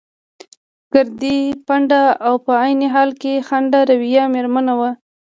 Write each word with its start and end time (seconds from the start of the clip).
ګردۍ، 0.93 1.39
پنډه 1.65 2.01
او 2.27 2.33
په 2.45 2.51
عین 2.63 2.81
حال 2.93 3.09
کې 3.21 3.33
خنده 3.47 3.79
رویه 3.89 4.23
مېرمن 4.33 4.67
وه. 4.79 4.91